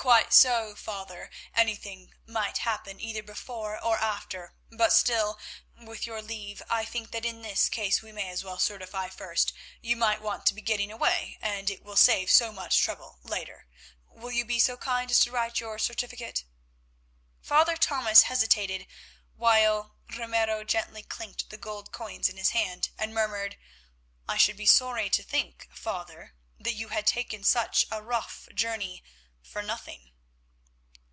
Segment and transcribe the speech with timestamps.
[0.00, 1.30] "Quite so, Father.
[1.54, 5.38] Anything might happen either before or after; but still,
[5.76, 9.52] with your leave, I think that in this case we may as well certify first;
[9.82, 13.66] you might want to be getting away, and it will save so much trouble later.
[14.08, 16.44] Will you be so kind as to write your certificate?"
[17.42, 18.86] Father Thomas hesitated,
[19.36, 23.58] while Ramiro gently clinked the gold coins in his hand and murmured,
[24.26, 29.04] "I should be sorry to think, Father, that you had taken such a rough journey
[29.42, 30.12] for nothing."